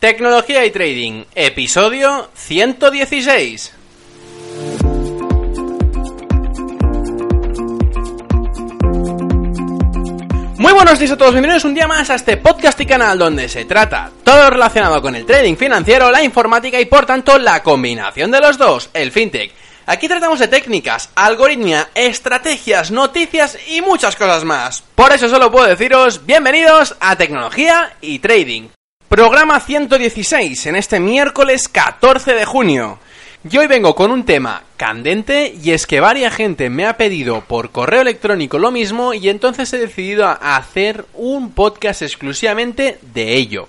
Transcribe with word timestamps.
Tecnología 0.00 0.64
y 0.64 0.70
Trading, 0.70 1.24
episodio 1.34 2.30
116. 2.34 3.74
Muy 10.56 10.72
buenos 10.72 10.98
días 10.98 11.10
a 11.10 11.18
todos, 11.18 11.32
bienvenidos 11.32 11.66
un 11.66 11.74
día 11.74 11.86
más 11.86 12.08
a 12.08 12.14
este 12.14 12.38
podcast 12.38 12.80
y 12.80 12.86
canal 12.86 13.18
donde 13.18 13.46
se 13.50 13.66
trata 13.66 14.10
todo 14.24 14.48
relacionado 14.48 15.02
con 15.02 15.14
el 15.14 15.26
trading 15.26 15.56
financiero, 15.56 16.10
la 16.10 16.22
informática 16.22 16.80
y 16.80 16.86
por 16.86 17.04
tanto 17.04 17.36
la 17.36 17.62
combinación 17.62 18.30
de 18.30 18.40
los 18.40 18.56
dos, 18.56 18.88
el 18.94 19.12
fintech. 19.12 19.52
Aquí 19.84 20.08
tratamos 20.08 20.38
de 20.38 20.48
técnicas, 20.48 21.10
algoritmia, 21.14 21.90
estrategias, 21.94 22.90
noticias 22.90 23.58
y 23.68 23.82
muchas 23.82 24.16
cosas 24.16 24.44
más. 24.44 24.82
Por 24.94 25.12
eso 25.12 25.28
solo 25.28 25.52
puedo 25.52 25.66
deciros 25.66 26.24
bienvenidos 26.24 26.96
a 27.00 27.16
Tecnología 27.16 27.92
y 28.00 28.20
Trading. 28.20 28.70
Programa 29.10 29.58
116 29.58 30.66
en 30.66 30.76
este 30.76 31.00
miércoles 31.00 31.66
14 31.66 32.32
de 32.32 32.44
junio. 32.44 33.00
Y 33.50 33.58
hoy 33.58 33.66
vengo 33.66 33.96
con 33.96 34.12
un 34.12 34.24
tema 34.24 34.62
candente 34.76 35.52
y 35.60 35.72
es 35.72 35.88
que 35.88 35.98
varia 35.98 36.30
gente 36.30 36.70
me 36.70 36.86
ha 36.86 36.96
pedido 36.96 37.40
por 37.40 37.72
correo 37.72 38.02
electrónico 38.02 38.60
lo 38.60 38.70
mismo 38.70 39.12
y 39.12 39.28
entonces 39.28 39.72
he 39.72 39.78
decidido 39.78 40.26
a 40.26 40.54
hacer 40.54 41.06
un 41.14 41.50
podcast 41.50 42.02
exclusivamente 42.02 43.00
de 43.12 43.34
ello. 43.34 43.66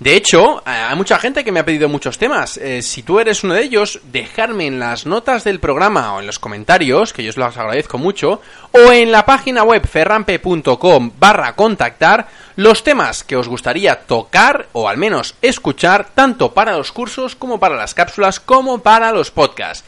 De 0.00 0.16
hecho, 0.16 0.58
eh, 0.66 0.70
hay 0.70 0.96
mucha 0.96 1.18
gente 1.18 1.44
que 1.44 1.52
me 1.52 1.60
ha 1.60 1.64
pedido 1.64 1.88
muchos 1.88 2.18
temas. 2.18 2.56
Eh, 2.56 2.82
si 2.82 3.04
tú 3.04 3.20
eres 3.20 3.44
uno 3.44 3.54
de 3.54 3.62
ellos, 3.62 4.00
dejarme 4.10 4.66
en 4.66 4.80
las 4.80 5.06
notas 5.06 5.44
del 5.44 5.60
programa 5.60 6.14
o 6.14 6.20
en 6.20 6.26
los 6.26 6.40
comentarios, 6.40 7.12
que 7.12 7.22
yo 7.22 7.30
os 7.30 7.36
los 7.36 7.56
agradezco 7.56 7.96
mucho, 7.96 8.40
o 8.72 8.92
en 8.92 9.12
la 9.12 9.24
página 9.24 9.62
web 9.62 9.86
ferrampe.com 9.86 11.12
barra 11.18 11.54
contactar 11.54 12.26
los 12.56 12.82
temas 12.82 13.22
que 13.22 13.36
os 13.36 13.48
gustaría 13.48 14.00
tocar 14.06 14.66
o 14.72 14.88
al 14.88 14.96
menos 14.96 15.36
escuchar 15.42 16.08
tanto 16.14 16.52
para 16.54 16.76
los 16.76 16.90
cursos 16.90 17.36
como 17.36 17.60
para 17.60 17.76
las 17.76 17.94
cápsulas 17.94 18.40
como 18.40 18.78
para 18.78 19.12
los 19.12 19.30
podcasts 19.30 19.84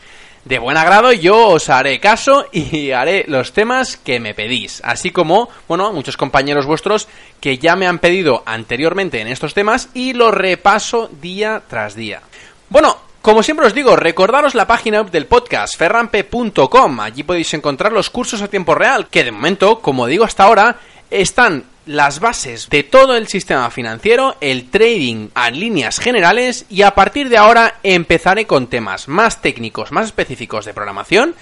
de 0.47 0.61
buen 0.61 0.77
agrado 0.77 1.13
yo 1.13 1.49
os 1.49 1.69
haré 1.69 1.99
caso 1.99 2.47
y 2.53 2.93
haré 2.93 3.25
los 3.27 3.53
temas 3.53 3.97
que 3.97 4.21
me 4.21 4.33
pedís. 4.33 4.81
Así 4.85 5.11
como, 5.11 5.49
bueno, 5.67 5.93
muchos 5.93 6.17
compañeros 6.17 6.67
vuestros 6.67 7.09
que 7.41 7.59
ya 7.59 7.75
me 7.75 7.89
han 7.89 7.99
pedido 7.99 8.45
anteriormente 8.47 9.21
en 9.21 9.27
estos 9.27 9.55
temas 9.55 9.89
y 9.93 10.13
los 10.13 10.33
repaso 10.33 11.11
día 11.21 11.63
tras 11.67 11.97
día. 11.97 12.23
Bueno, 12.69 12.97
como 13.23 13.43
siempre 13.43 13.67
os 13.67 13.75
digo, 13.75 13.97
recordaros 13.97 14.55
la 14.55 14.69
página 14.69 15.03
web 15.03 15.11
del 15.11 15.27
podcast, 15.27 15.77
ferrampe.com. 15.77 17.01
Allí 17.01 17.25
podéis 17.25 17.53
encontrar 17.55 17.91
los 17.91 18.09
cursos 18.09 18.41
a 18.41 18.47
tiempo 18.47 18.77
real, 18.77 19.09
que 19.09 19.25
de 19.25 19.33
momento, 19.33 19.81
como 19.81 20.07
digo 20.07 20.25
hasta 20.25 20.45
ahora, 20.45 20.77
están 21.11 21.65
las 21.87 22.19
bases 22.21 22.69
de 22.69 22.83
todo 22.83 23.17
el 23.17 23.29
sistema 23.29 23.71
financiero, 23.71 24.37
el 24.41 24.69
trading 24.69 25.29
a 25.35 25.51
líneas 25.51 25.99
generales 26.01 26.67
y 26.69 26.83
a 26.83 26.95
partir 26.95 27.29
de 27.29 27.39
ahora 27.39 27.77
empezaré 27.83 28.47
con 28.47 28.67
temas 28.67 29.09
más 29.09 29.41
técnicos, 29.41 29.93
más 29.93 30.07
específicos 30.07 30.65
de 30.65 30.75
programación 30.75 31.35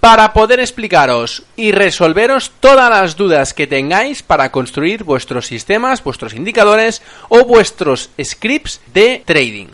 para 0.00 0.34
poder 0.34 0.60
explicaros 0.60 1.44
y 1.56 1.72
resolveros 1.72 2.52
todas 2.60 2.90
las 2.90 3.16
dudas 3.16 3.54
que 3.54 3.66
tengáis 3.66 4.22
para 4.22 4.52
construir 4.52 5.04
vuestros 5.04 5.46
sistemas, 5.46 6.04
vuestros 6.04 6.34
indicadores 6.34 7.02
o 7.30 7.44
vuestros 7.44 8.10
scripts 8.22 8.80
de 8.92 9.22
trading. 9.24 9.68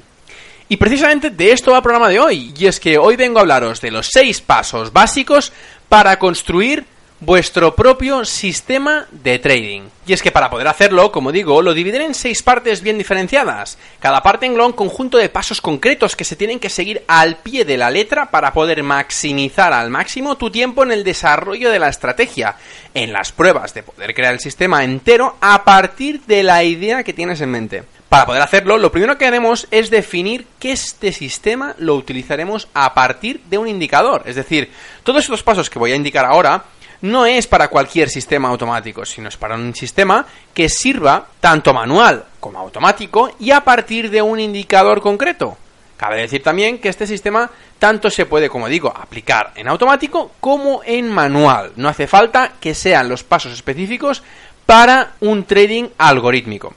Y 0.68 0.76
precisamente 0.76 1.30
de 1.30 1.52
esto 1.52 1.72
va 1.72 1.78
el 1.78 1.82
programa 1.82 2.08
de 2.08 2.20
hoy, 2.20 2.54
y 2.56 2.66
es 2.66 2.80
que 2.80 2.96
hoy 2.96 3.16
vengo 3.16 3.38
a 3.38 3.42
hablaros 3.42 3.80
de 3.80 3.90
los 3.90 4.08
seis 4.10 4.40
pasos 4.40 4.92
básicos 4.92 5.52
para 5.88 6.18
construir 6.18 6.86
vuestro 7.24 7.76
propio 7.76 8.24
sistema 8.24 9.06
de 9.12 9.38
trading. 9.38 9.82
Y 10.06 10.12
es 10.12 10.22
que 10.22 10.32
para 10.32 10.50
poder 10.50 10.66
hacerlo, 10.66 11.12
como 11.12 11.30
digo, 11.30 11.62
lo 11.62 11.72
dividiré 11.72 12.04
en 12.04 12.14
seis 12.14 12.42
partes 12.42 12.82
bien 12.82 12.98
diferenciadas. 12.98 13.78
Cada 14.00 14.24
parte 14.24 14.46
engloba 14.46 14.66
un 14.66 14.72
conjunto 14.72 15.18
de 15.18 15.28
pasos 15.28 15.60
concretos 15.60 16.16
que 16.16 16.24
se 16.24 16.34
tienen 16.34 16.58
que 16.58 16.68
seguir 16.68 17.04
al 17.06 17.36
pie 17.36 17.64
de 17.64 17.76
la 17.76 17.90
letra 17.90 18.32
para 18.32 18.52
poder 18.52 18.82
maximizar 18.82 19.72
al 19.72 19.88
máximo 19.88 20.36
tu 20.36 20.50
tiempo 20.50 20.82
en 20.82 20.90
el 20.90 21.04
desarrollo 21.04 21.70
de 21.70 21.78
la 21.78 21.90
estrategia, 21.90 22.56
en 22.92 23.12
las 23.12 23.30
pruebas 23.30 23.72
de 23.72 23.84
poder 23.84 24.14
crear 24.14 24.34
el 24.34 24.40
sistema 24.40 24.82
entero 24.82 25.36
a 25.40 25.62
partir 25.62 26.22
de 26.22 26.42
la 26.42 26.64
idea 26.64 27.04
que 27.04 27.12
tienes 27.12 27.40
en 27.40 27.50
mente. 27.50 27.84
Para 28.08 28.26
poder 28.26 28.42
hacerlo, 28.42 28.78
lo 28.78 28.90
primero 28.90 29.16
que 29.16 29.26
haremos 29.26 29.68
es 29.70 29.90
definir 29.90 30.44
que 30.58 30.72
este 30.72 31.12
sistema 31.12 31.76
lo 31.78 31.94
utilizaremos 31.94 32.68
a 32.74 32.92
partir 32.94 33.40
de 33.48 33.58
un 33.58 33.68
indicador. 33.68 34.24
Es 34.26 34.34
decir, 34.34 34.70
todos 35.04 35.22
estos 35.22 35.44
pasos 35.44 35.70
que 35.70 35.78
voy 35.78 35.92
a 35.92 35.96
indicar 35.96 36.26
ahora 36.26 36.64
no 37.02 37.26
es 37.26 37.46
para 37.46 37.68
cualquier 37.68 38.08
sistema 38.08 38.48
automático, 38.48 39.04
sino 39.04 39.28
es 39.28 39.36
para 39.36 39.56
un 39.56 39.74
sistema 39.74 40.26
que 40.54 40.68
sirva 40.68 41.26
tanto 41.40 41.74
manual 41.74 42.24
como 42.40 42.58
automático 42.58 43.30
y 43.38 43.50
a 43.50 43.62
partir 43.62 44.10
de 44.10 44.22
un 44.22 44.40
indicador 44.40 45.00
concreto. 45.00 45.56
Cabe 45.96 46.20
decir 46.20 46.42
también 46.42 46.78
que 46.78 46.88
este 46.88 47.06
sistema 47.06 47.48
tanto 47.78 48.10
se 48.10 48.26
puede, 48.26 48.48
como 48.48 48.68
digo, 48.68 48.92
aplicar 48.96 49.52
en 49.54 49.68
automático 49.68 50.32
como 50.40 50.82
en 50.84 51.08
manual. 51.08 51.72
No 51.76 51.88
hace 51.88 52.06
falta 52.06 52.54
que 52.58 52.74
sean 52.74 53.08
los 53.08 53.22
pasos 53.22 53.52
específicos 53.52 54.22
para 54.66 55.12
un 55.20 55.44
trading 55.44 55.88
algorítmico. 55.98 56.74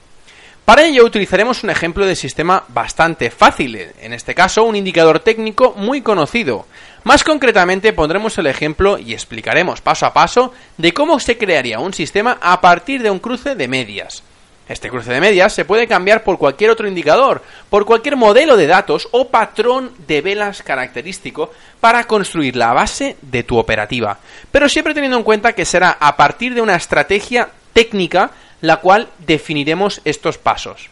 Para 0.66 0.84
ello 0.84 1.06
utilizaremos 1.06 1.64
un 1.64 1.70
ejemplo 1.70 2.08
de 2.08 2.16
sistema 2.16 2.64
bastante 2.70 3.30
fácil, 3.30 3.76
en 3.76 4.14
este 4.14 4.34
caso 4.34 4.64
un 4.64 4.76
indicador 4.76 5.20
técnico 5.20 5.74
muy 5.78 6.02
conocido. 6.02 6.66
Más 7.06 7.24
concretamente 7.24 7.94
pondremos 7.94 8.36
el 8.40 8.48
ejemplo 8.48 8.98
y 8.98 9.14
explicaremos 9.14 9.80
paso 9.80 10.08
a 10.08 10.14
paso 10.14 10.52
de 10.76 10.92
cómo 10.92 11.20
se 11.20 11.38
crearía 11.38 11.78
un 11.78 11.94
sistema 11.94 12.40
a 12.42 12.60
partir 12.62 13.04
de 13.04 13.12
un 13.12 13.20
cruce 13.20 13.54
de 13.54 13.68
medias. 13.68 14.24
Este 14.68 14.90
cruce 14.90 15.14
de 15.14 15.22
medias 15.22 15.54
se 15.54 15.66
puede 15.66 15.88
cambiar 15.88 16.24
por 16.24 16.40
cualquier 16.40 16.72
otro 16.72 16.88
indicador, 16.88 17.44
por 17.70 17.86
cualquier 17.86 18.16
modelo 18.16 18.58
de 18.58 18.66
datos 18.66 19.08
o 19.12 19.28
patrón 19.28 19.92
de 20.08 20.22
velas 20.22 20.64
característico 20.64 21.52
para 21.80 22.06
construir 22.06 22.56
la 22.56 22.74
base 22.74 23.18
de 23.22 23.44
tu 23.44 23.60
operativa, 23.60 24.18
pero 24.52 24.68
siempre 24.68 24.96
teniendo 24.96 25.18
en 25.18 25.24
cuenta 25.24 25.54
que 25.54 25.64
será 25.64 25.98
a 26.00 26.18
partir 26.18 26.56
de 26.56 26.62
una 26.62 26.76
estrategia 26.76 27.50
técnica 27.74 28.32
la 28.62 28.78
cual 28.78 29.10
definiremos 29.20 30.02
estos 30.06 30.40
pasos. 30.40 30.90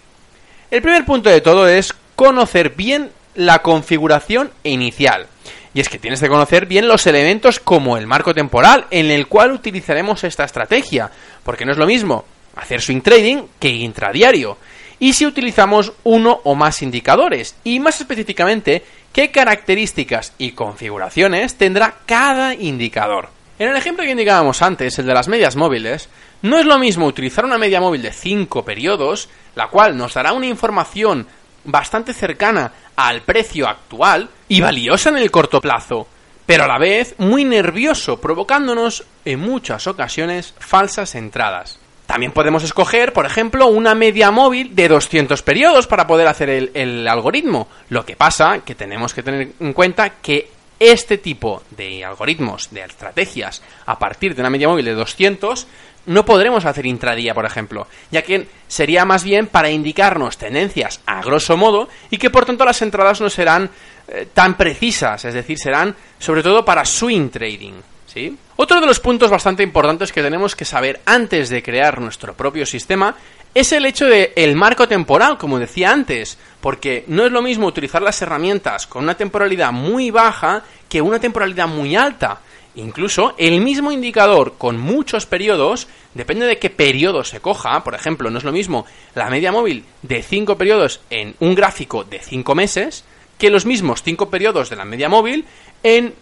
El 0.69 0.84
primer 0.84 1.06
punto 1.06 1.31
de 1.31 1.41
todo 1.41 1.68
es 1.68 1.91
conocer 2.16 2.69
bien 2.69 3.09
la 3.34 3.63
configuración 3.63 4.51
inicial. 4.62 5.25
Y 5.73 5.79
es 5.81 5.89
que 5.89 6.00
tienes 6.00 6.19
que 6.19 6.29
conocer 6.29 6.66
bien 6.66 6.88
los 6.88 7.07
elementos 7.07 7.59
como 7.59 7.97
el 7.97 8.07
marco 8.07 8.34
temporal 8.34 8.85
en 8.91 9.09
el 9.09 9.28
cual 9.28 9.51
utilizaremos 9.51 10.23
esta 10.23 10.44
estrategia, 10.44 11.09
porque 11.44 11.66
no 11.66 11.72
es 11.72 11.78
lo 11.78 11.88
mismo 11.88 12.25
hacer 12.56 12.81
swing 12.81 13.01
trading 13.01 13.44
que 13.59 13.69
intradiario. 13.69 14.57
Y 15.00 15.13
si 15.13 15.25
utilizamos 15.25 15.94
uno 16.03 16.39
o 16.44 16.56
más 16.56 16.81
indicadores, 16.81 17.56
y 17.63 17.79
más 17.79 18.00
específicamente, 18.00 18.83
qué 19.12 19.31
características 19.31 20.33
y 20.38 20.51
configuraciones 20.51 21.56
tendrá 21.56 21.95
cada 22.06 22.53
indicador. 22.53 23.29
En 23.59 23.69
el 23.69 23.75
ejemplo 23.75 24.03
que 24.03 24.12
indicábamos 24.12 24.62
antes, 24.62 24.97
el 25.00 25.06
de 25.06 25.13
las 25.13 25.28
medias 25.28 25.56
móviles, 25.56 26.09
no 26.41 26.57
es 26.57 26.66
lo 26.66 26.78
mismo 26.78 27.06
utilizar 27.06 27.45
una 27.45 27.57
media 27.57 27.81
móvil 27.81 28.01
de 28.01 28.12
5 28.12 28.63
periodos, 28.63 29.29
la 29.56 29.67
cual 29.67 29.97
nos 29.97 30.13
dará 30.13 30.33
una 30.33 30.47
información 30.47 31.28
bastante 31.63 32.13
cercana 32.13 32.72
al 32.95 33.21
precio 33.21 33.67
actual 33.67 34.29
y 34.47 34.61
valiosa 34.61 35.09
en 35.09 35.17
el 35.17 35.31
corto 35.31 35.61
plazo, 35.61 36.07
pero 36.45 36.65
a 36.65 36.67
la 36.67 36.77
vez 36.77 37.15
muy 37.17 37.45
nervioso, 37.45 38.19
provocándonos 38.19 39.05
en 39.25 39.39
muchas 39.39 39.87
ocasiones 39.87 40.53
falsas 40.59 41.15
entradas. 41.15 41.79
También 42.05 42.33
podemos 42.33 42.63
escoger, 42.63 43.13
por 43.13 43.25
ejemplo, 43.25 43.67
una 43.67 43.95
media 43.95 44.29
móvil 44.29 44.75
de 44.75 44.87
200 44.89 45.41
periodos 45.41 45.87
para 45.87 46.05
poder 46.05 46.27
hacer 46.27 46.71
el, 46.73 47.07
algoritmo. 47.07 47.67
Lo 47.89 48.05
que 48.05 48.15
pasa 48.15 48.59
que 48.59 48.75
tenemos 48.75 49.13
que 49.13 49.23
tener 49.23 49.53
en 49.59 49.73
cuenta 49.73 50.09
que 50.21 50.51
este 50.79 51.17
tipo 51.17 51.63
de 51.71 52.03
algoritmos, 52.03 52.69
de 52.71 52.81
estrategias, 52.81 53.63
a 53.85 53.97
partir 53.97 54.35
de 54.35 54.41
una 54.41 54.49
media 54.49 54.67
móvil 54.67 54.85
de 54.85 54.93
200, 54.93 55.65
no 56.05 56.25
podremos 56.25 56.65
hacer 56.65 56.85
intradía, 56.85 57.33
por 57.33 57.45
ejemplo, 57.45 57.87
ya 58.11 58.21
que 58.21 58.47
sería 58.67 59.05
más 59.05 59.23
bien 59.23 59.47
para 59.47 59.69
indicarnos 59.69 60.37
tendencias 60.37 61.01
a 61.05 61.21
grosso 61.21 61.57
modo 61.57 61.89
y 62.09 62.17
que 62.17 62.29
por 62.29 62.45
tanto 62.45 62.65
las 62.65 62.81
entradas 62.81 63.21
no 63.21 63.29
serán 63.29 63.69
eh, 64.07 64.27
tan 64.33 64.55
precisas, 64.55 65.23
es 65.25 65.33
decir, 65.33 65.57
serán 65.57 65.95
sobre 66.19 66.44
todo 66.44 66.65
para 66.65 66.85
swing 66.85 67.29
trading. 67.29 67.73
¿sí? 68.05 68.38
Otro 68.55 68.79
de 68.79 68.88
los 68.88 69.00
puntos 69.00 69.31
bastante 69.31 69.63
importantes 69.63 70.11
que 70.11 70.21
tenemos 70.21 70.55
que 70.55 70.65
saber 70.65 71.01
antes 71.05 71.50
de 71.50 71.63
crear 71.63 72.00
nuestro 72.00 72.33
propio 72.33 72.65
sistema 72.65 73.15
es 73.53 73.71
el 73.71 73.85
hecho 73.85 74.06
de 74.06 74.33
el 74.35 74.56
marco 74.56 74.88
temporal, 74.88 75.38
como 75.38 75.59
decía 75.59 75.91
antes, 75.91 76.38
porque 76.59 77.06
no 77.07 77.25
es 77.25 77.31
lo 77.31 77.41
mismo 77.41 77.67
utilizar 77.67 78.01
las 78.01 78.21
herramientas 78.21 78.88
con 78.88 79.03
una 79.03 79.15
temporalidad 79.15 79.71
muy 79.71 80.11
baja 80.11 80.63
que 80.89 81.01
una 81.01 81.19
temporalidad 81.19 81.67
muy 81.67 81.95
alta. 81.95 82.39
Incluso 82.75 83.35
el 83.37 83.61
mismo 83.61 83.91
indicador 83.91 84.55
con 84.57 84.79
muchos 84.79 85.25
periodos, 85.25 85.87
depende 86.13 86.47
de 86.47 86.57
qué 86.57 86.71
periodo 86.71 87.23
se 87.23 87.39
coja, 87.39 87.83
por 87.83 87.93
ejemplo, 87.93 88.31
no 88.31 88.39
es 88.39 88.43
lo 88.43 88.51
mismo 88.51 88.85
la 89.13 89.29
media 89.29 89.51
móvil 89.51 89.85
de 90.01 90.23
5 90.23 90.57
periodos 90.57 91.01
en 91.11 91.35
un 91.39 91.53
gráfico 91.53 92.03
de 92.03 92.19
5 92.19 92.55
meses 92.55 93.03
que 93.37 93.51
los 93.51 93.65
mismos 93.65 94.01
5 94.01 94.29
periodos 94.29 94.69
de 94.69 94.75
la 94.75 94.85
media 94.85 95.07
móvil 95.07 95.45
en 95.83 96.15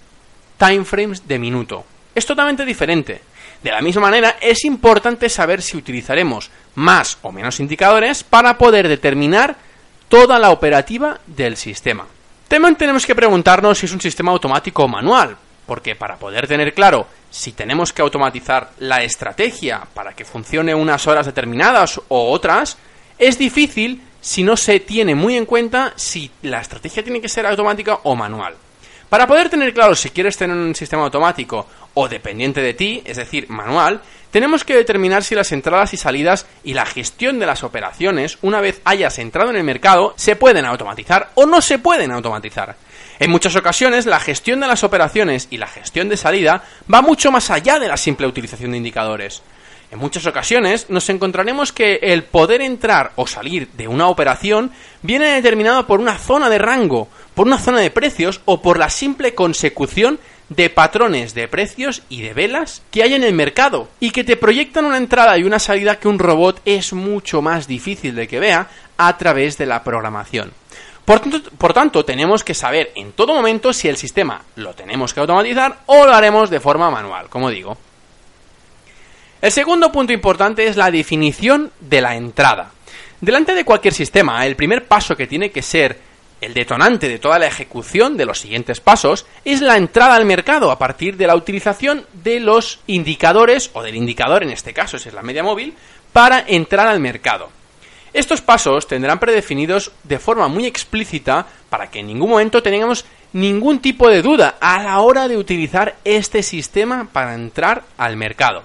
timeframes 0.57 1.27
de 1.27 1.39
minuto. 1.39 1.85
Es 2.13 2.25
totalmente 2.25 2.65
diferente. 2.65 3.21
De 3.63 3.71
la 3.71 3.81
misma 3.81 4.01
manera, 4.01 4.37
es 4.41 4.65
importante 4.65 5.29
saber 5.29 5.61
si 5.61 5.77
utilizaremos 5.77 6.49
más 6.75 7.17
o 7.21 7.31
menos 7.31 7.59
indicadores 7.59 8.23
para 8.23 8.57
poder 8.57 8.87
determinar 8.87 9.55
toda 10.09 10.39
la 10.39 10.49
operativa 10.49 11.19
del 11.27 11.55
sistema. 11.55 12.05
También 12.47 12.75
tenemos 12.75 13.05
que 13.05 13.15
preguntarnos 13.15 13.77
si 13.77 13.85
es 13.85 13.93
un 13.93 14.01
sistema 14.01 14.31
automático 14.31 14.83
o 14.83 14.87
manual, 14.87 15.37
porque 15.71 15.95
para 15.95 16.17
poder 16.17 16.49
tener 16.49 16.73
claro 16.73 17.07
si 17.29 17.53
tenemos 17.53 17.93
que 17.93 18.01
automatizar 18.01 18.71
la 18.79 19.03
estrategia 19.03 19.87
para 19.93 20.11
que 20.11 20.25
funcione 20.25 20.75
unas 20.75 21.07
horas 21.07 21.25
determinadas 21.25 21.97
o 22.09 22.29
otras, 22.29 22.77
es 23.17 23.37
difícil 23.37 24.01
si 24.19 24.43
no 24.43 24.57
se 24.57 24.81
tiene 24.81 25.15
muy 25.15 25.37
en 25.37 25.45
cuenta 25.45 25.93
si 25.95 26.29
la 26.41 26.59
estrategia 26.59 27.03
tiene 27.03 27.21
que 27.21 27.29
ser 27.29 27.45
automática 27.45 27.99
o 28.03 28.17
manual. 28.17 28.55
Para 29.07 29.25
poder 29.25 29.47
tener 29.47 29.73
claro 29.73 29.95
si 29.95 30.09
quieres 30.09 30.35
tener 30.35 30.57
un 30.57 30.75
sistema 30.75 31.03
automático 31.03 31.65
o 31.93 32.09
dependiente 32.09 32.59
de 32.59 32.73
ti, 32.73 33.01
es 33.05 33.15
decir, 33.15 33.49
manual, 33.49 34.01
tenemos 34.29 34.65
que 34.65 34.75
determinar 34.75 35.23
si 35.23 35.35
las 35.35 35.53
entradas 35.53 35.93
y 35.93 35.97
salidas 35.97 36.47
y 36.65 36.73
la 36.73 36.85
gestión 36.85 37.39
de 37.39 37.45
las 37.45 37.63
operaciones, 37.63 38.39
una 38.41 38.59
vez 38.59 38.81
hayas 38.83 39.19
entrado 39.19 39.51
en 39.51 39.55
el 39.55 39.63
mercado, 39.63 40.13
se 40.17 40.35
pueden 40.35 40.65
automatizar 40.65 41.29
o 41.35 41.45
no 41.45 41.61
se 41.61 41.79
pueden 41.79 42.11
automatizar. 42.11 42.75
En 43.21 43.29
muchas 43.29 43.55
ocasiones, 43.55 44.07
la 44.07 44.19
gestión 44.19 44.61
de 44.61 44.67
las 44.67 44.83
operaciones 44.83 45.47
y 45.51 45.57
la 45.57 45.67
gestión 45.67 46.09
de 46.09 46.17
salida 46.17 46.63
va 46.91 47.03
mucho 47.03 47.31
más 47.31 47.51
allá 47.51 47.77
de 47.77 47.87
la 47.87 47.95
simple 47.95 48.25
utilización 48.25 48.71
de 48.71 48.77
indicadores. 48.77 49.43
En 49.91 49.99
muchas 49.99 50.25
ocasiones 50.25 50.89
nos 50.89 51.07
encontraremos 51.07 51.71
que 51.71 51.99
el 52.01 52.23
poder 52.23 52.61
entrar 52.61 53.11
o 53.17 53.27
salir 53.27 53.67
de 53.73 53.87
una 53.87 54.07
operación 54.07 54.71
viene 55.03 55.27
determinado 55.27 55.85
por 55.85 55.99
una 55.99 56.17
zona 56.17 56.49
de 56.49 56.57
rango, 56.57 57.09
por 57.35 57.45
una 57.45 57.59
zona 57.59 57.81
de 57.81 57.91
precios 57.91 58.41
o 58.45 58.63
por 58.63 58.79
la 58.79 58.89
simple 58.89 59.35
consecución 59.35 60.19
de 60.49 60.71
patrones 60.71 61.35
de 61.35 61.47
precios 61.47 62.01
y 62.09 62.23
de 62.23 62.33
velas 62.33 62.81
que 62.89 63.03
hay 63.03 63.13
en 63.13 63.23
el 63.23 63.33
mercado 63.33 63.87
y 63.99 64.09
que 64.09 64.23
te 64.23 64.35
proyectan 64.35 64.85
una 64.85 64.97
entrada 64.97 65.37
y 65.37 65.43
una 65.43 65.59
salida 65.59 65.99
que 65.99 66.07
un 66.07 66.17
robot 66.17 66.59
es 66.65 66.91
mucho 66.93 67.43
más 67.43 67.67
difícil 67.67 68.15
de 68.15 68.27
que 68.27 68.39
vea 68.39 68.67
a 68.97 69.15
través 69.19 69.59
de 69.59 69.67
la 69.67 69.83
programación. 69.83 70.59
Por 71.57 71.73
tanto, 71.73 72.05
tenemos 72.05 72.43
que 72.43 72.53
saber 72.53 72.91
en 72.95 73.11
todo 73.11 73.33
momento 73.33 73.73
si 73.73 73.89
el 73.89 73.97
sistema 73.97 74.43
lo 74.55 74.73
tenemos 74.73 75.13
que 75.13 75.19
automatizar 75.19 75.79
o 75.87 76.05
lo 76.05 76.13
haremos 76.13 76.49
de 76.49 76.61
forma 76.61 76.89
manual, 76.89 77.27
como 77.27 77.49
digo. 77.49 77.77
El 79.41 79.51
segundo 79.51 79.91
punto 79.91 80.13
importante 80.13 80.67
es 80.67 80.77
la 80.77 80.89
definición 80.89 81.71
de 81.81 81.99
la 81.99 82.15
entrada. 82.15 82.71
Delante 83.19 83.53
de 83.53 83.65
cualquier 83.65 83.93
sistema, 83.93 84.45
el 84.45 84.55
primer 84.55 84.85
paso 84.85 85.15
que 85.17 85.27
tiene 85.27 85.51
que 85.51 85.61
ser 85.61 85.99
el 86.39 86.53
detonante 86.53 87.09
de 87.09 87.19
toda 87.19 87.39
la 87.39 87.47
ejecución 87.47 88.15
de 88.15 88.25
los 88.25 88.39
siguientes 88.39 88.79
pasos 88.79 89.25
es 89.43 89.61
la 89.61 89.75
entrada 89.75 90.15
al 90.15 90.25
mercado 90.25 90.71
a 90.71 90.79
partir 90.79 91.17
de 91.17 91.27
la 91.27 91.35
utilización 91.35 92.05
de 92.13 92.39
los 92.39 92.79
indicadores, 92.87 93.69
o 93.73 93.83
del 93.83 93.95
indicador 93.95 94.43
en 94.43 94.49
este 94.49 94.73
caso, 94.73 94.97
si 94.97 95.09
es 95.09 95.13
la 95.13 95.23
media 95.23 95.43
móvil, 95.43 95.75
para 96.13 96.43
entrar 96.47 96.87
al 96.87 96.99
mercado. 96.99 97.49
Estos 98.13 98.41
pasos 98.41 98.87
tendrán 98.87 99.19
predefinidos 99.19 99.91
de 100.03 100.19
forma 100.19 100.47
muy 100.49 100.65
explícita 100.65 101.45
para 101.69 101.89
que 101.89 101.99
en 101.99 102.07
ningún 102.07 102.29
momento 102.29 102.61
tengamos 102.61 103.05
ningún 103.33 103.79
tipo 103.79 104.09
de 104.09 104.21
duda 104.21 104.57
a 104.59 104.83
la 104.83 104.99
hora 104.99 105.29
de 105.29 105.37
utilizar 105.37 105.95
este 106.03 106.43
sistema 106.43 107.07
para 107.11 107.35
entrar 107.35 107.83
al 107.97 108.17
mercado. 108.17 108.63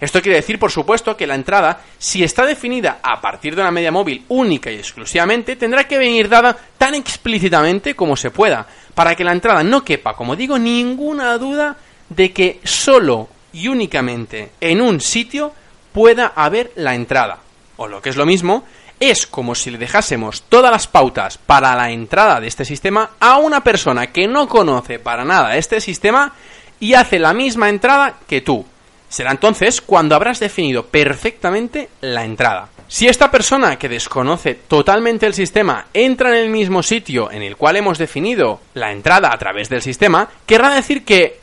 Esto 0.00 0.22
quiere 0.22 0.36
decir, 0.36 0.58
por 0.58 0.72
supuesto, 0.72 1.16
que 1.16 1.26
la 1.26 1.34
entrada, 1.34 1.82
si 1.98 2.24
está 2.24 2.46
definida 2.46 3.00
a 3.02 3.20
partir 3.20 3.54
de 3.54 3.60
una 3.60 3.70
media 3.70 3.92
móvil 3.92 4.24
única 4.28 4.70
y 4.70 4.76
exclusivamente, 4.76 5.56
tendrá 5.56 5.86
que 5.86 5.98
venir 5.98 6.28
dada 6.28 6.56
tan 6.78 6.94
explícitamente 6.94 7.94
como 7.94 8.16
se 8.16 8.30
pueda, 8.30 8.66
para 8.94 9.14
que 9.14 9.24
la 9.24 9.32
entrada 9.32 9.62
no 9.62 9.84
quepa, 9.84 10.14
como 10.14 10.36
digo, 10.36 10.58
ninguna 10.58 11.36
duda 11.36 11.76
de 12.08 12.32
que 12.32 12.60
solo 12.64 13.28
y 13.52 13.68
únicamente 13.68 14.52
en 14.60 14.80
un 14.80 15.00
sitio 15.00 15.52
pueda 15.92 16.32
haber 16.34 16.72
la 16.76 16.94
entrada. 16.94 17.38
O 17.76 17.86
lo 17.86 18.00
que 18.00 18.10
es 18.10 18.16
lo 18.16 18.26
mismo, 18.26 18.64
es 19.00 19.26
como 19.26 19.54
si 19.54 19.70
le 19.70 19.78
dejásemos 19.78 20.42
todas 20.42 20.70
las 20.70 20.86
pautas 20.86 21.38
para 21.38 21.74
la 21.74 21.90
entrada 21.90 22.38
de 22.38 22.46
este 22.46 22.66
sistema 22.66 23.12
a 23.18 23.38
una 23.38 23.64
persona 23.64 24.08
que 24.08 24.28
no 24.28 24.46
conoce 24.46 24.98
para 24.98 25.24
nada 25.24 25.56
este 25.56 25.80
sistema 25.80 26.34
y 26.78 26.92
hace 26.94 27.18
la 27.18 27.32
misma 27.32 27.70
entrada 27.70 28.16
que 28.28 28.42
tú. 28.42 28.64
Será 29.08 29.32
entonces 29.32 29.80
cuando 29.80 30.14
habrás 30.14 30.38
definido 30.38 30.86
perfectamente 30.86 31.88
la 32.02 32.24
entrada. 32.24 32.68
Si 32.86 33.08
esta 33.08 33.30
persona 33.30 33.78
que 33.78 33.88
desconoce 33.88 34.54
totalmente 34.54 35.26
el 35.26 35.34
sistema 35.34 35.86
entra 35.94 36.30
en 36.30 36.44
el 36.44 36.50
mismo 36.50 36.82
sitio 36.82 37.30
en 37.30 37.42
el 37.42 37.56
cual 37.56 37.76
hemos 37.76 37.98
definido 37.98 38.60
la 38.74 38.92
entrada 38.92 39.32
a 39.32 39.38
través 39.38 39.68
del 39.68 39.80
sistema, 39.80 40.28
querrá 40.44 40.74
decir 40.74 41.04
que 41.04 41.40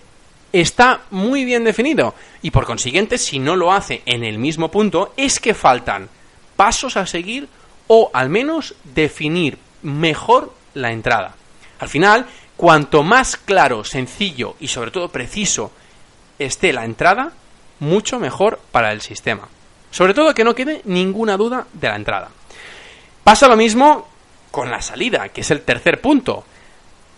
está 0.53 1.01
muy 1.09 1.43
bien 1.43 1.63
definido 1.63 2.13
y 2.41 2.51
por 2.51 2.65
consiguiente 2.65 3.17
si 3.17 3.39
no 3.39 3.55
lo 3.55 3.73
hace 3.73 4.01
en 4.05 4.23
el 4.23 4.37
mismo 4.37 4.69
punto 4.69 5.13
es 5.17 5.39
que 5.39 5.53
faltan 5.53 6.09
pasos 6.57 6.97
a 6.97 7.05
seguir 7.05 7.47
o 7.87 8.11
al 8.13 8.29
menos 8.29 8.75
definir 8.83 9.57
mejor 9.81 10.53
la 10.73 10.91
entrada. 10.91 11.35
Al 11.79 11.87
final, 11.87 12.25
cuanto 12.57 13.03
más 13.03 13.37
claro, 13.37 13.85
sencillo 13.85 14.55
y 14.59 14.67
sobre 14.67 14.91
todo 14.91 15.09
preciso 15.09 15.71
esté 16.37 16.73
la 16.73 16.83
entrada, 16.83 17.31
mucho 17.79 18.19
mejor 18.19 18.59
para 18.71 18.91
el 18.91 19.01
sistema. 19.01 19.47
Sobre 19.91 20.13
todo 20.13 20.33
que 20.33 20.43
no 20.43 20.55
quede 20.55 20.81
ninguna 20.85 21.37
duda 21.37 21.65
de 21.71 21.87
la 21.87 21.95
entrada. 21.95 22.29
Pasa 23.23 23.47
lo 23.47 23.55
mismo 23.55 24.07
con 24.51 24.69
la 24.69 24.81
salida, 24.81 25.29
que 25.29 25.41
es 25.41 25.51
el 25.51 25.61
tercer 25.61 26.01
punto. 26.01 26.43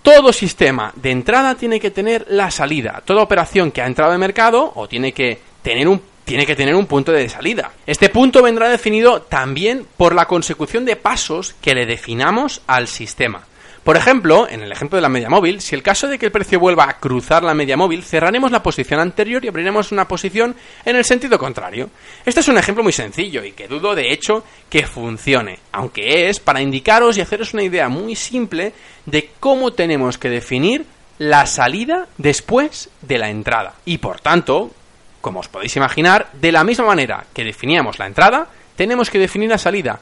Todo 0.02 0.32
sistema 0.32 0.92
de 0.96 1.12
entrada 1.12 1.56
tiene 1.56 1.80
que 1.80 1.92
tener 1.92 2.26
la 2.30 2.52
salida. 2.52 3.02
Toda 3.06 3.24
operación 3.24 3.72
que 3.72 3.82
ha 3.82 3.88
entrado 3.88 4.14
en 4.14 4.20
mercado 4.20 4.72
o 4.76 4.88
tiene 4.88 5.14
que 5.14 5.40
tener 5.62 5.88
un 5.88 6.02
tiene 6.30 6.46
que 6.46 6.56
tener 6.56 6.76
un 6.76 6.86
punto 6.86 7.12
de 7.12 7.28
salida. 7.28 7.72
Este 7.88 8.08
punto 8.10 8.44
vendrá 8.44 8.70
definido 8.70 9.24
también 9.24 9.88
por 9.98 10.14
la 10.14 10.28
consecución 10.28 10.86
de 10.86 10.96
pasos 10.96 11.56
que 11.60 11.74
le 11.74 11.88
definamos 11.88 12.62
al 12.68 12.88
sistema. 12.88 13.48
Por 13.84 13.98
ejemplo, 13.98 14.48
en 14.48 14.62
el 14.62 14.72
ejemplo 14.72 14.98
de 14.98 15.02
la 15.02 15.10
media 15.10 15.28
móvil, 15.28 15.60
si 15.60 15.74
el 15.74 15.82
caso 15.82 16.08
de 16.08 16.20
que 16.20 16.28
el 16.28 16.32
precio 16.32 16.60
vuelva 16.60 16.84
a 16.84 17.00
cruzar 17.00 17.42
la 17.42 17.56
media 17.56 17.76
móvil, 17.76 18.04
cerraremos 18.04 18.52
la 18.52 18.62
posición 18.62 19.00
anterior 19.00 19.44
y 19.44 19.48
abriremos 19.48 19.92
una 19.92 20.08
posición 20.08 20.56
en 20.86 20.98
el 20.98 21.04
sentido 21.04 21.40
contrario. 21.40 21.90
Este 22.24 22.42
es 22.42 22.48
un 22.48 22.60
ejemplo 22.60 22.84
muy 22.84 22.94
sencillo 22.94 23.44
y 23.44 23.54
que 23.54 23.68
dudo 23.68 23.96
de 23.96 24.14
hecho 24.14 24.44
que 24.70 24.86
funcione, 24.86 25.58
aunque 25.72 26.30
es 26.30 26.40
para 26.40 26.62
indicaros 26.62 27.18
y 27.18 27.22
haceros 27.22 27.56
una 27.56 27.64
idea 27.64 27.90
muy 27.90 28.16
simple 28.16 28.74
de 29.08 29.32
cómo 29.40 29.74
tenemos 29.74 30.20
que 30.20 30.30
definir 30.30 30.86
la 31.18 31.48
salida 31.48 32.06
después 32.20 32.92
de 33.02 33.18
la 33.18 33.32
entrada. 33.32 33.74
Y 33.86 33.98
por 33.98 34.22
tanto, 34.22 34.70
como 35.22 35.40
os 35.40 35.48
podéis 35.48 35.76
imaginar, 35.76 36.30
de 36.34 36.52
la 36.52 36.64
misma 36.64 36.86
manera 36.86 37.26
que 37.34 37.44
definíamos 37.44 38.00
la 38.00 38.08
entrada, 38.08 38.48
tenemos 38.76 39.10
que 39.10 39.20
definir 39.20 39.50
la 39.50 39.58
salida. 39.58 40.00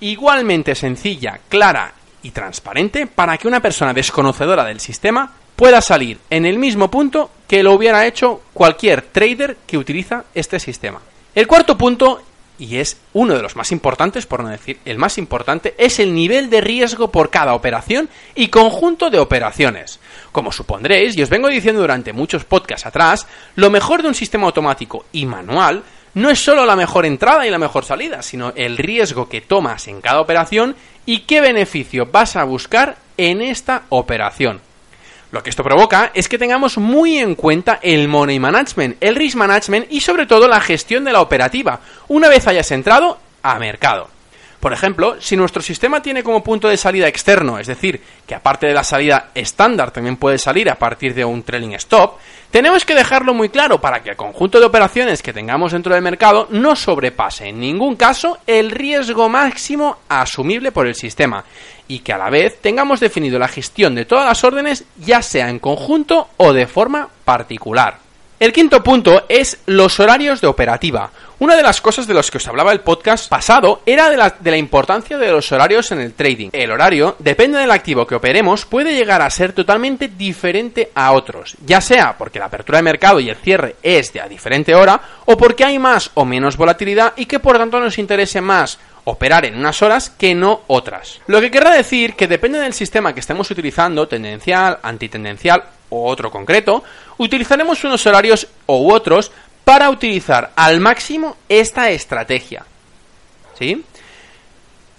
Igualmente 0.00 0.74
sencilla, 0.74 1.40
clara 1.48 1.92
y 2.22 2.30
transparente 2.30 3.06
para 3.06 3.36
que 3.38 3.48
una 3.48 3.60
persona 3.60 3.94
desconocedora 3.94 4.64
del 4.64 4.80
sistema 4.80 5.32
pueda 5.56 5.80
salir 5.80 6.18
en 6.30 6.46
el 6.46 6.58
mismo 6.58 6.90
punto 6.90 7.30
que 7.48 7.62
lo 7.62 7.72
hubiera 7.72 8.06
hecho 8.06 8.42
cualquier 8.52 9.02
trader 9.02 9.56
que 9.66 9.78
utiliza 9.78 10.24
este 10.34 10.60
sistema. 10.60 11.00
El 11.34 11.46
cuarto 11.46 11.76
punto, 11.76 12.22
y 12.58 12.78
es 12.78 12.98
uno 13.12 13.34
de 13.34 13.42
los 13.42 13.56
más 13.56 13.72
importantes, 13.72 14.26
por 14.26 14.42
no 14.42 14.48
decir 14.48 14.78
el 14.84 14.98
más 14.98 15.18
importante, 15.18 15.74
es 15.78 15.98
el 15.98 16.14
nivel 16.14 16.50
de 16.50 16.60
riesgo 16.60 17.10
por 17.10 17.30
cada 17.30 17.54
operación 17.54 18.08
y 18.34 18.48
conjunto 18.48 19.10
de 19.10 19.18
operaciones. 19.18 20.00
Como 20.32 20.52
supondréis, 20.52 21.16
y 21.16 21.22
os 21.22 21.30
vengo 21.30 21.48
diciendo 21.48 21.80
durante 21.80 22.12
muchos 22.12 22.44
podcasts 22.44 22.86
atrás, 22.86 23.26
lo 23.56 23.70
mejor 23.70 24.02
de 24.02 24.08
un 24.08 24.14
sistema 24.14 24.46
automático 24.46 25.06
y 25.12 25.26
manual 25.26 25.84
no 26.14 26.30
es 26.30 26.42
solo 26.42 26.66
la 26.66 26.76
mejor 26.76 27.06
entrada 27.06 27.46
y 27.46 27.50
la 27.50 27.58
mejor 27.58 27.84
salida, 27.84 28.22
sino 28.22 28.52
el 28.56 28.76
riesgo 28.76 29.28
que 29.28 29.40
tomas 29.40 29.86
en 29.88 30.00
cada 30.00 30.20
operación 30.20 30.74
y 31.06 31.20
qué 31.20 31.40
beneficio 31.40 32.06
vas 32.10 32.36
a 32.36 32.44
buscar 32.44 32.96
en 33.16 33.40
esta 33.40 33.84
operación. 33.88 34.60
Lo 35.30 35.42
que 35.42 35.50
esto 35.50 35.62
provoca 35.62 36.10
es 36.14 36.28
que 36.28 36.38
tengamos 36.38 36.78
muy 36.78 37.18
en 37.18 37.34
cuenta 37.34 37.78
el 37.82 38.08
money 38.08 38.38
management, 38.38 38.96
el 39.00 39.14
risk 39.14 39.36
management 39.36 39.86
y 39.90 40.00
sobre 40.00 40.26
todo 40.26 40.48
la 40.48 40.60
gestión 40.60 41.04
de 41.04 41.12
la 41.12 41.20
operativa, 41.20 41.80
una 42.08 42.28
vez 42.28 42.46
hayas 42.46 42.70
entrado 42.70 43.18
a 43.42 43.58
mercado. 43.58 44.08
Por 44.60 44.72
ejemplo, 44.72 45.16
si 45.20 45.36
nuestro 45.36 45.62
sistema 45.62 46.02
tiene 46.02 46.24
como 46.24 46.42
punto 46.42 46.68
de 46.68 46.76
salida 46.76 47.06
externo, 47.06 47.60
es 47.60 47.68
decir, 47.68 48.02
que 48.26 48.34
aparte 48.34 48.66
de 48.66 48.74
la 48.74 48.82
salida 48.82 49.30
estándar 49.34 49.92
también 49.92 50.16
puede 50.16 50.36
salir 50.38 50.68
a 50.68 50.74
partir 50.74 51.14
de 51.14 51.24
un 51.24 51.44
trailing 51.44 51.74
stop, 51.74 52.18
tenemos 52.50 52.84
que 52.84 52.96
dejarlo 52.96 53.34
muy 53.34 53.50
claro 53.50 53.80
para 53.80 54.02
que 54.02 54.10
el 54.10 54.16
conjunto 54.16 54.58
de 54.58 54.66
operaciones 54.66 55.22
que 55.22 55.32
tengamos 55.32 55.72
dentro 55.72 55.94
del 55.94 56.02
mercado 56.02 56.48
no 56.50 56.74
sobrepase 56.74 57.48
en 57.48 57.60
ningún 57.60 57.94
caso 57.94 58.38
el 58.48 58.72
riesgo 58.72 59.28
máximo 59.28 59.98
asumible 60.08 60.72
por 60.72 60.88
el 60.88 60.96
sistema 60.96 61.44
y 61.86 62.00
que 62.00 62.12
a 62.12 62.18
la 62.18 62.30
vez 62.30 62.60
tengamos 62.60 62.98
definido 62.98 63.38
la 63.38 63.48
gestión 63.48 63.94
de 63.94 64.06
todas 64.06 64.26
las 64.26 64.42
órdenes 64.42 64.84
ya 64.96 65.22
sea 65.22 65.50
en 65.50 65.60
conjunto 65.60 66.30
o 66.36 66.52
de 66.52 66.66
forma 66.66 67.08
particular. 67.24 68.07
El 68.40 68.52
quinto 68.52 68.84
punto 68.84 69.24
es 69.28 69.58
los 69.66 69.98
horarios 69.98 70.40
de 70.40 70.46
operativa. 70.46 71.10
Una 71.40 71.56
de 71.56 71.62
las 71.62 71.80
cosas 71.80 72.06
de 72.06 72.14
las 72.14 72.30
que 72.30 72.38
os 72.38 72.46
hablaba 72.46 72.70
el 72.70 72.82
podcast 72.82 73.28
pasado 73.28 73.82
era 73.84 74.08
de 74.10 74.16
la, 74.16 74.56
importancia 74.56 75.18
de 75.18 75.32
los 75.32 75.50
horarios 75.50 75.90
en 75.90 76.00
el 76.00 76.12
trading. 76.12 76.50
El 76.52 76.70
horario, 76.70 77.16
depende 77.18 77.58
del 77.58 77.72
activo 77.72 78.06
que 78.06 78.14
operemos, 78.14 78.64
puede 78.64 78.94
llegar 78.94 79.22
a 79.22 79.30
ser 79.30 79.52
totalmente 79.54 80.06
diferente 80.06 80.92
a 80.94 81.10
otros, 81.12 81.56
ya 81.66 81.80
sea 81.80 82.16
porque 82.16 82.38
la 82.38 82.44
apertura 82.44 82.78
de 82.78 82.84
mercado 82.84 83.18
y 83.18 83.28
el 83.28 83.36
cierre 83.36 83.74
es 83.82 84.12
de 84.12 84.20
a 84.20 84.28
diferente 84.28 84.72
hora, 84.72 85.00
o 85.24 85.36
porque 85.36 85.64
hay 85.64 85.80
más 85.80 86.12
o 86.14 86.24
menos 86.24 86.56
volatilidad 86.56 87.14
y 87.16 87.26
que 87.26 87.40
por 87.40 87.58
tanto 87.58 87.80
nos 87.80 87.98
interese 87.98 88.40
más 88.40 88.78
operar 89.02 89.46
en 89.46 89.58
unas 89.58 89.82
horas 89.82 90.10
que 90.10 90.36
no 90.36 90.62
otras. 90.68 91.20
Lo 91.26 91.40
que 91.40 91.50
querrá 91.50 91.72
decir 91.72 92.14
que 92.14 92.28
depende 92.28 92.60
del 92.60 92.72
sistema 92.72 93.12
que 93.12 93.20
estemos 93.20 93.50
utilizando, 93.50 94.06
tendencial, 94.06 94.78
antitendencial 94.80 95.64
o 95.90 96.08
otro 96.08 96.30
concreto, 96.30 96.82
utilizaremos 97.18 97.82
unos 97.84 98.06
horarios 98.06 98.46
u 98.66 98.92
otros 98.92 99.30
para 99.64 99.90
utilizar 99.90 100.52
al 100.56 100.80
máximo 100.80 101.36
esta 101.48 101.90
estrategia. 101.90 102.64
¿Sí? 103.58 103.84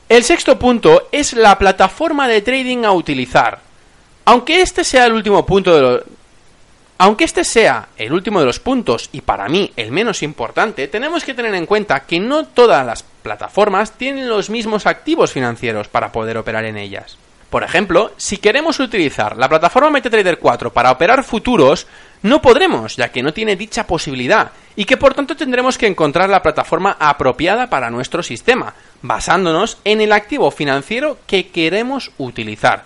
El 0.10 0.24
sexto 0.24 0.58
punto 0.58 1.08
es 1.12 1.34
la 1.34 1.58
plataforma 1.58 2.27
de 2.27 2.41
trading 2.41 2.84
a 2.84 2.91
utilizar. 2.91 3.60
Aunque 4.25 4.62
este 4.62 4.84
sea 4.84 5.05
el 5.05 5.13
último 5.13 5.46
punto 5.46 5.75
de. 5.75 6.03
Aunque 6.98 7.24
este 7.24 7.43
sea 7.43 7.89
el 7.96 8.12
último 8.12 8.39
de 8.39 8.46
los 8.46 8.60
puntos 8.60 9.10
y 9.12 9.22
para 9.22 9.48
mí 9.48 9.72
el 9.75 9.91
menos 9.91 10.22
importante, 10.22 10.88
tenemos 10.88 11.24
que 11.24 11.34
tener 11.34 11.55
en 11.55 11.65
cuenta 11.65 12.01
que 12.01 12.19
no 12.19 12.46
todas 12.46 12.86
las 12.86 13.03
plataformas 13.24 13.93
tienen 13.93 14.27
los 14.27 14.50
mismos 14.50 14.86
activos 14.86 15.31
financieros 15.31 15.88
para 15.88 16.12
poder 16.12 16.38
operar 16.38 16.65
en 16.65 16.77
ellas. 16.77 17.17
Por 17.50 17.63
ejemplo, 17.63 18.12
si 18.18 18.38
queremos 18.38 18.79
utilizar 18.79 19.36
la 19.36 19.50
plataforma 19.50 19.89
MetaTrader 19.89 20.38
4 20.38 20.72
para 20.72 20.91
operar 20.91 21.24
futuros, 21.24 21.88
no 22.22 22.41
podremos, 22.41 22.96
ya 22.96 23.12
que 23.12 23.24
no 23.24 23.34
tiene 23.34 23.56
dicha 23.56 23.88
posibilidad, 23.88 24.51
y 24.75 24.86
que 24.86 24.98
por 24.98 25.15
tanto 25.15 25.36
tendremos 25.36 25.77
que 25.77 25.88
encontrar 25.88 26.29
la 26.29 26.44
plataforma 26.44 26.96
apropiada 27.00 27.68
para 27.68 27.89
nuestro 27.89 28.22
sistema, 28.22 28.75
basándonos 29.01 29.79
en 29.84 30.00
el 30.00 30.12
activo 30.12 30.51
financiero 30.51 31.18
que 31.25 31.48
queremos 31.48 32.12
utilizar. 32.20 32.84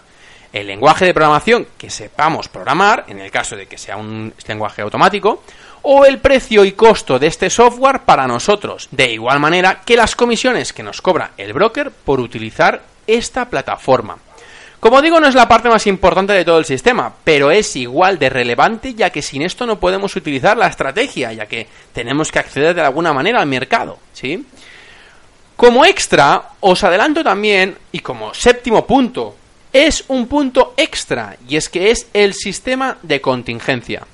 El 0.54 0.68
lenguaje 0.68 1.06
de 1.06 1.14
programación 1.14 1.68
que 1.78 1.90
sepamos 1.90 2.48
programar, 2.48 3.06
en 3.10 3.20
el 3.20 3.32
caso 3.32 3.58
de 3.58 3.66
que 3.66 3.78
sea 3.78 3.98
un 3.98 4.34
lenguaje 4.48 4.82
automático, 4.82 5.44
o 5.82 6.06
el 6.06 6.20
precio 6.20 6.64
y 6.64 6.72
costo 6.72 7.20
de 7.20 7.28
este 7.28 7.50
software 7.50 8.02
para 8.02 8.28
nosotros, 8.28 8.88
de 8.92 9.12
igual 9.12 9.42
manera 9.42 9.82
que 9.84 9.98
las 9.98 10.16
comisiones 10.16 10.72
que 10.72 10.84
nos 10.84 11.02
cobra 11.02 11.32
el 11.38 11.52
broker 11.52 11.92
por 11.92 12.22
utilizar 12.22 12.84
esta 13.08 13.50
plataforma. 13.50 14.20
Como 14.84 15.02
digo, 15.02 15.22
no 15.22 15.28
es 15.28 15.34
la 15.34 15.48
parte 15.48 15.70
más 15.70 15.88
importante 15.88 16.34
de 16.34 16.44
todo 16.44 16.58
el 16.58 16.66
sistema, 16.66 17.14
pero 17.24 17.52
es 17.52 17.74
igual 17.78 18.20
de 18.20 18.30
relevante 18.30 18.94
ya 18.94 19.12
que 19.12 19.22
sin 19.22 19.42
esto 19.42 19.66
no 19.66 19.80
podemos 19.80 20.14
utilizar 20.18 20.58
la 20.58 20.68
estrategia, 20.68 21.32
ya 21.32 21.46
que 21.46 21.70
tenemos 21.94 22.30
que 22.34 22.40
acceder 22.40 22.76
de 22.76 22.82
alguna 22.82 23.14
manera 23.14 23.40
al 23.40 23.48
mercado, 23.48 23.98
¿sí? 24.12 24.46
Como 25.56 25.86
extra, 25.86 26.50
os 26.60 26.84
adelanto 26.84 27.24
también, 27.24 27.78
y 27.94 28.00
como 28.00 28.34
séptimo 28.34 28.86
punto, 28.86 29.38
es 29.72 30.04
un 30.10 30.28
punto 30.28 30.74
extra, 30.76 31.38
y 31.48 31.56
es 31.56 31.70
que 31.70 31.90
es 31.90 32.08
el 32.12 32.34
sistema 32.34 32.98
de 33.04 33.22
contingencia. 33.22 34.06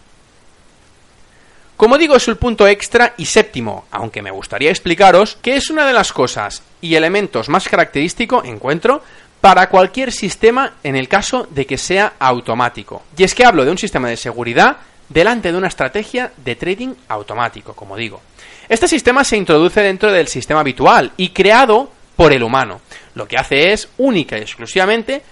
Como 1.77 1.97
digo, 1.97 2.17
es 2.17 2.27
el 2.27 2.35
punto 2.35 2.67
extra 2.67 3.15
y 3.17 3.25
séptimo, 3.25 3.85
aunque 3.89 4.21
me 4.21 4.31
gustaría 4.31 4.69
explicaros 4.69 5.37
que 5.41 5.55
es 5.55 5.71
una 5.71 5.87
de 5.87 5.93
las 5.93 6.13
cosas 6.13 6.61
y 6.81 6.93
elementos 6.93 7.49
más 7.49 7.67
característico, 7.67 8.43
encuentro, 8.43 9.01
para 9.41 9.69
cualquier 9.69 10.11
sistema 10.11 10.73
en 10.83 10.95
el 10.95 11.07
caso 11.07 11.47
de 11.49 11.65
que 11.65 11.77
sea 11.77 12.13
automático. 12.19 13.03
Y 13.17 13.23
es 13.23 13.33
que 13.33 13.45
hablo 13.45 13.65
de 13.65 13.71
un 13.71 13.77
sistema 13.77 14.09
de 14.09 14.17
seguridad 14.17 14.77
delante 15.07 15.51
de 15.51 15.57
una 15.57 15.67
estrategia 15.67 16.31
de 16.37 16.55
trading 16.55 16.93
automático, 17.07 17.73
como 17.73 17.95
digo. 17.95 18.21
Este 18.67 18.87
sistema 18.87 19.23
se 19.23 19.37
introduce 19.37 19.81
dentro 19.81 20.11
del 20.11 20.27
sistema 20.27 20.59
habitual 20.59 21.11
y 21.17 21.29
creado 21.29 21.89
por 22.15 22.33
el 22.33 22.43
humano. 22.43 22.81
Lo 23.15 23.27
que 23.27 23.37
hace 23.37 23.71
es, 23.71 23.89
única 23.97 24.37
y 24.37 24.41
exclusivamente, 24.41 25.23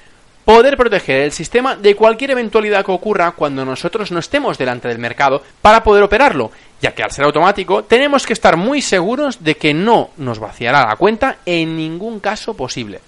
poder 0.47 0.77
proteger 0.77 1.23
el 1.23 1.33
sistema 1.33 1.75
de 1.75 1.93
cualquier 1.95 2.31
eventualidad 2.31 2.85
que 2.85 2.91
ocurra 2.93 3.33
cuando 3.33 3.65
nosotros 3.65 4.11
no 4.11 4.19
estemos 4.19 4.57
delante 4.57 4.87
del 4.87 4.97
mercado 4.97 5.43
para 5.61 5.83
poder 5.83 6.03
operarlo, 6.03 6.51
ya 6.81 6.95
que 6.95 7.03
al 7.03 7.11
ser 7.11 7.25
automático 7.25 7.83
tenemos 7.83 8.25
que 8.25 8.31
estar 8.31 8.55
muy 8.55 8.81
seguros 8.81 9.43
de 9.43 9.55
que 9.55 9.73
no 9.73 10.11
nos 10.15 10.39
vaciará 10.39 10.87
la 10.87 10.95
cuenta 10.95 11.39
en 11.45 11.75
ningún 11.75 12.21
caso 12.21 12.53
posible. 12.53 13.01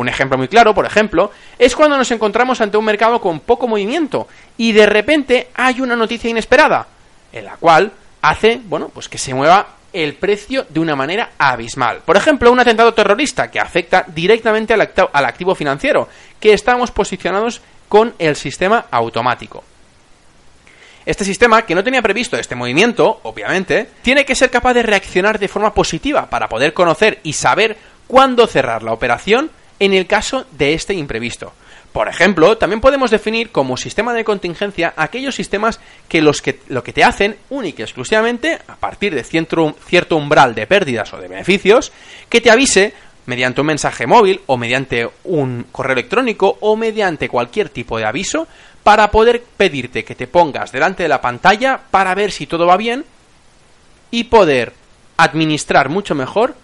Un 0.00 0.08
ejemplo 0.08 0.38
muy 0.38 0.48
claro, 0.48 0.74
por 0.74 0.86
ejemplo, 0.86 1.30
es 1.58 1.76
cuando 1.76 1.98
nos 1.98 2.10
encontramos 2.10 2.58
ante 2.62 2.78
un 2.78 2.84
mercado 2.86 3.20
con 3.20 3.40
poco 3.40 3.68
movimiento 3.68 4.28
y 4.56 4.72
de 4.72 4.86
repente 4.86 5.48
hay 5.52 5.82
una 5.82 5.94
noticia 5.94 6.30
inesperada, 6.30 6.86
en 7.30 7.44
la 7.44 7.56
cual 7.56 7.92
hace, 8.22 8.62
bueno, 8.64 8.88
pues 8.88 9.10
que 9.10 9.18
se 9.18 9.34
mueva 9.34 9.66
el 9.92 10.14
precio 10.14 10.64
de 10.70 10.80
una 10.80 10.96
manera 10.96 11.32
abismal. 11.36 11.98
Por 11.98 12.16
ejemplo, 12.16 12.50
un 12.50 12.58
atentado 12.58 12.94
terrorista 12.94 13.50
que 13.50 13.60
afecta 13.60 14.06
directamente 14.08 14.72
al, 14.72 14.90
al 15.12 15.24
activo 15.26 15.54
financiero, 15.54 16.08
que 16.40 16.54
estamos 16.54 16.90
posicionados 16.90 17.60
con 17.86 18.14
el 18.18 18.36
sistema 18.36 18.86
automático. 18.90 19.62
Este 21.04 21.26
sistema, 21.26 21.60
que 21.66 21.74
no 21.74 21.84
tenía 21.84 22.00
previsto 22.00 22.38
este 22.38 22.54
movimiento, 22.54 23.20
obviamente, 23.24 23.86
tiene 24.00 24.24
que 24.24 24.34
ser 24.34 24.48
capaz 24.48 24.72
de 24.72 24.82
reaccionar 24.82 25.38
de 25.38 25.48
forma 25.48 25.74
positiva 25.74 26.30
para 26.30 26.48
poder 26.48 26.72
conocer 26.72 27.20
y 27.22 27.34
saber 27.34 27.76
cuándo 28.06 28.46
cerrar 28.46 28.82
la 28.82 28.94
operación 28.94 29.50
en 29.80 29.92
el 29.92 30.06
caso 30.06 30.46
de 30.52 30.74
este 30.74 30.94
imprevisto. 30.94 31.52
Por 31.92 32.06
ejemplo, 32.06 32.56
también 32.56 32.80
podemos 32.80 33.10
definir 33.10 33.50
como 33.50 33.76
sistema 33.76 34.14
de 34.14 34.22
contingencia 34.22 34.94
aquellos 34.96 35.34
sistemas 35.34 35.80
que, 36.08 36.22
los 36.22 36.40
que 36.40 36.60
lo 36.68 36.84
que 36.84 36.92
te 36.92 37.02
hacen 37.02 37.36
única 37.48 37.82
y 37.82 37.84
exclusivamente, 37.84 38.60
a 38.68 38.76
partir 38.76 39.12
de 39.12 39.24
cierto, 39.24 39.74
cierto 39.86 40.16
umbral 40.16 40.54
de 40.54 40.68
pérdidas 40.68 41.12
o 41.12 41.18
de 41.18 41.26
beneficios, 41.26 41.90
que 42.28 42.40
te 42.40 42.50
avise 42.50 42.94
mediante 43.26 43.60
un 43.60 43.66
mensaje 43.66 44.06
móvil 44.06 44.40
o 44.46 44.56
mediante 44.56 45.08
un 45.24 45.66
correo 45.72 45.94
electrónico 45.94 46.58
o 46.60 46.76
mediante 46.76 47.28
cualquier 47.28 47.70
tipo 47.70 47.98
de 47.98 48.04
aviso 48.04 48.46
para 48.84 49.10
poder 49.10 49.42
pedirte 49.56 50.04
que 50.04 50.14
te 50.14 50.26
pongas 50.26 50.72
delante 50.72 51.02
de 51.02 51.08
la 51.08 51.20
pantalla 51.20 51.80
para 51.90 52.14
ver 52.14 52.30
si 52.30 52.46
todo 52.46 52.66
va 52.66 52.76
bien 52.76 53.04
y 54.10 54.24
poder 54.24 54.72
administrar 55.16 55.88
mucho 55.88 56.14
mejor 56.14 56.54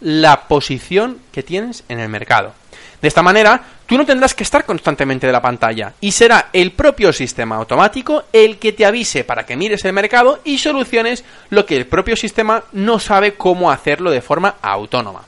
la 0.00 0.48
posición 0.48 1.18
que 1.32 1.42
tienes 1.42 1.84
en 1.88 2.00
el 2.00 2.08
mercado. 2.08 2.52
De 3.00 3.08
esta 3.08 3.22
manera, 3.22 3.62
tú 3.86 3.96
no 3.96 4.04
tendrás 4.04 4.34
que 4.34 4.42
estar 4.42 4.64
constantemente 4.64 5.26
de 5.26 5.32
la 5.32 5.42
pantalla 5.42 5.94
y 6.00 6.10
será 6.10 6.48
el 6.52 6.72
propio 6.72 7.12
sistema 7.12 7.56
automático 7.56 8.24
el 8.32 8.58
que 8.58 8.72
te 8.72 8.84
avise 8.84 9.22
para 9.22 9.46
que 9.46 9.56
mires 9.56 9.84
el 9.84 9.92
mercado 9.92 10.40
y 10.44 10.58
soluciones 10.58 11.24
lo 11.50 11.64
que 11.64 11.76
el 11.76 11.86
propio 11.86 12.16
sistema 12.16 12.64
no 12.72 12.98
sabe 12.98 13.34
cómo 13.34 13.70
hacerlo 13.70 14.10
de 14.10 14.20
forma 14.20 14.56
autónoma. 14.62 15.22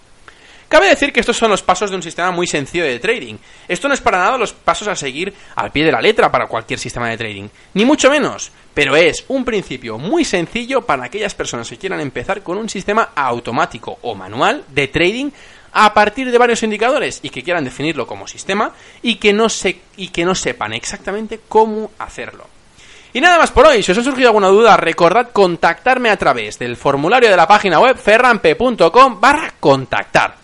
Cabe 0.70 0.88
decir 0.88 1.12
que 1.12 1.18
estos 1.18 1.36
son 1.36 1.50
los 1.50 1.64
pasos 1.64 1.90
de 1.90 1.96
un 1.96 2.02
sistema 2.02 2.30
muy 2.30 2.46
sencillo 2.46 2.84
de 2.84 3.00
trading. 3.00 3.34
Esto 3.66 3.88
no 3.88 3.94
es 3.94 4.00
para 4.00 4.18
nada 4.18 4.38
los 4.38 4.52
pasos 4.52 4.86
a 4.86 4.94
seguir 4.94 5.34
al 5.56 5.72
pie 5.72 5.84
de 5.84 5.90
la 5.90 6.00
letra 6.00 6.30
para 6.30 6.46
cualquier 6.46 6.78
sistema 6.78 7.08
de 7.08 7.16
trading, 7.16 7.48
ni 7.74 7.84
mucho 7.84 8.08
menos, 8.08 8.52
pero 8.72 8.94
es 8.94 9.24
un 9.26 9.44
principio 9.44 9.98
muy 9.98 10.24
sencillo 10.24 10.82
para 10.82 11.06
aquellas 11.06 11.34
personas 11.34 11.68
que 11.68 11.76
quieran 11.76 11.98
empezar 11.98 12.44
con 12.44 12.56
un 12.56 12.68
sistema 12.68 13.08
automático 13.16 13.98
o 14.02 14.14
manual 14.14 14.62
de 14.68 14.86
trading 14.86 15.30
a 15.72 15.92
partir 15.92 16.30
de 16.30 16.38
varios 16.38 16.62
indicadores 16.62 17.18
y 17.24 17.30
que 17.30 17.42
quieran 17.42 17.64
definirlo 17.64 18.06
como 18.06 18.28
sistema 18.28 18.70
y 19.02 19.16
que 19.16 19.32
no, 19.32 19.48
se, 19.48 19.80
y 19.96 20.10
que 20.10 20.24
no 20.24 20.36
sepan 20.36 20.72
exactamente 20.72 21.40
cómo 21.48 21.90
hacerlo. 21.98 22.46
Y 23.12 23.20
nada 23.20 23.38
más 23.38 23.50
por 23.50 23.66
hoy, 23.66 23.82
si 23.82 23.90
os 23.90 23.98
ha 23.98 24.04
surgido 24.04 24.28
alguna 24.28 24.46
duda, 24.46 24.76
recordad 24.76 25.30
contactarme 25.32 26.10
a 26.10 26.16
través 26.16 26.60
del 26.60 26.76
formulario 26.76 27.28
de 27.28 27.36
la 27.36 27.48
página 27.48 27.80
web 27.80 27.98
ferrampe.com 27.98 29.20
barra 29.20 29.54
contactar. 29.58 30.39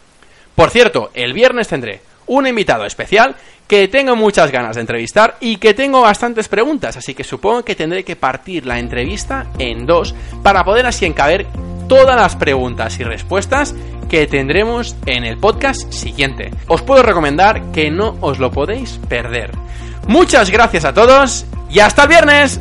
Por 0.56 0.70
cierto, 0.70 1.10
el 1.14 1.34
viernes 1.34 1.68
tendré 1.68 2.00
un 2.26 2.46
invitado 2.46 2.84
especial 2.86 3.36
que 3.68 3.88
tengo 3.88 4.16
muchas 4.16 4.50
ganas 4.50 4.76
de 4.76 4.80
entrevistar 4.80 5.36
y 5.40 5.56
que 5.56 5.74
tengo 5.74 6.00
bastantes 6.00 6.48
preguntas, 6.48 6.96
así 6.96 7.14
que 7.14 7.24
supongo 7.24 7.64
que 7.64 7.74
tendré 7.74 8.04
que 8.04 8.16
partir 8.16 8.64
la 8.64 8.78
entrevista 8.78 9.46
en 9.58 9.86
dos 9.86 10.14
para 10.42 10.64
poder 10.64 10.86
así 10.86 11.04
encaber 11.04 11.46
todas 11.88 12.16
las 12.16 12.36
preguntas 12.36 12.98
y 12.98 13.04
respuestas 13.04 13.74
que 14.08 14.26
tendremos 14.26 14.96
en 15.04 15.24
el 15.24 15.36
podcast 15.36 15.92
siguiente. 15.92 16.52
Os 16.68 16.82
puedo 16.82 17.02
recomendar 17.02 17.70
que 17.72 17.90
no 17.90 18.16
os 18.20 18.38
lo 18.38 18.50
podéis 18.50 18.98
perder. 19.08 19.50
Muchas 20.08 20.50
gracias 20.50 20.84
a 20.84 20.94
todos 20.94 21.44
y 21.68 21.80
hasta 21.80 22.04
el 22.04 22.08
viernes. 22.08 22.60